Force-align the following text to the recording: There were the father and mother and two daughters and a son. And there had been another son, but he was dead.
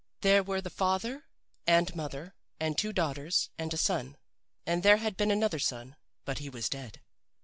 There 0.21 0.41
were 0.41 0.61
the 0.61 0.71
father 0.71 1.25
and 1.67 1.95
mother 1.95 2.33
and 2.59 2.75
two 2.75 2.91
daughters 2.91 3.51
and 3.59 3.71
a 3.71 3.77
son. 3.77 4.17
And 4.65 4.81
there 4.81 4.97
had 4.97 5.15
been 5.15 5.29
another 5.29 5.59
son, 5.59 5.95
but 6.25 6.39
he 6.39 6.49
was 6.49 6.69
dead. 6.69 7.01